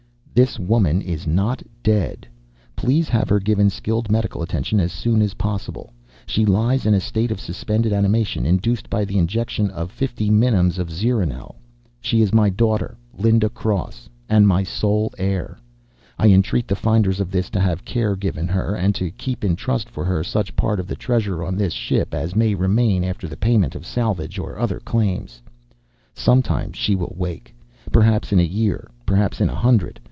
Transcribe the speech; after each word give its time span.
"This 0.33 0.57
woman 0.57 1.01
is 1.01 1.27
not 1.27 1.61
dead. 1.83 2.25
Please 2.77 3.09
have 3.09 3.27
her 3.27 3.39
given 3.39 3.69
skilled 3.69 4.09
medical 4.09 4.41
attention 4.41 4.79
as 4.79 4.93
soon 4.93 5.21
as 5.21 5.33
possible. 5.33 5.91
She 6.25 6.45
lies 6.45 6.85
in 6.85 6.93
a 6.93 7.01
state 7.01 7.31
of 7.31 7.39
suspended 7.39 7.91
animation, 7.91 8.45
induced 8.45 8.89
by 8.89 9.03
the 9.03 9.17
injection 9.17 9.69
of 9.69 9.91
fifty 9.91 10.29
minims 10.29 10.79
of 10.79 10.89
zeronel. 10.89 11.57
"She 11.99 12.21
is 12.21 12.33
my 12.33 12.49
daughter, 12.49 12.97
Linda 13.15 13.49
Cross, 13.49 14.09
and 14.29 14.47
my 14.47 14.63
sole 14.63 15.13
heir. 15.17 15.59
"I 16.17 16.29
entreat 16.29 16.65
the 16.67 16.77
finders 16.77 17.19
of 17.19 17.29
this 17.29 17.49
to 17.51 17.59
have 17.59 17.85
care 17.85 18.15
given 18.15 18.47
her, 18.47 18.73
and 18.73 18.95
to 18.95 19.11
keep 19.11 19.43
in 19.43 19.57
trust 19.57 19.89
for 19.89 20.05
her 20.05 20.23
such 20.23 20.55
part 20.55 20.79
of 20.79 20.87
the 20.87 20.95
treasure 20.95 21.43
on 21.43 21.57
this 21.57 21.73
ship 21.73 22.13
as 22.13 22.37
may 22.37 22.55
remain 22.55 23.03
after 23.03 23.27
the 23.27 23.37
payment 23.37 23.75
of 23.75 23.85
salvage 23.85 24.39
or 24.39 24.57
other 24.57 24.79
claims. 24.79 25.41
"Sometime 26.15 26.71
she 26.71 26.95
will 26.95 27.13
wake. 27.17 27.53
Perhaps 27.91 28.31
in 28.31 28.39
a 28.39 28.43
year, 28.43 28.89
perhaps 29.05 29.41
in 29.41 29.49
a 29.49 29.55
hundred. 29.55 29.99